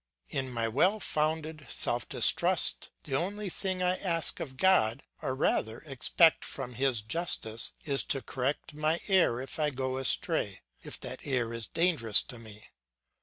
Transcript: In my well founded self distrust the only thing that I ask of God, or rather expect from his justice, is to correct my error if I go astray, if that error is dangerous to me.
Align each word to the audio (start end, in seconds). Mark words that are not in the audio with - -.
In 0.29 0.51
my 0.51 0.67
well 0.67 0.99
founded 0.99 1.67
self 1.69 2.09
distrust 2.09 2.89
the 3.03 3.13
only 3.13 3.49
thing 3.49 3.77
that 3.77 3.99
I 4.03 4.09
ask 4.09 4.39
of 4.39 4.57
God, 4.57 5.03
or 5.21 5.35
rather 5.35 5.83
expect 5.85 6.43
from 6.43 6.73
his 6.73 7.01
justice, 7.03 7.73
is 7.85 8.03
to 8.05 8.23
correct 8.23 8.73
my 8.73 8.99
error 9.07 9.43
if 9.43 9.59
I 9.59 9.69
go 9.69 9.97
astray, 9.97 10.61
if 10.81 10.99
that 11.01 11.19
error 11.27 11.53
is 11.53 11.67
dangerous 11.67 12.23
to 12.23 12.39
me. 12.39 12.69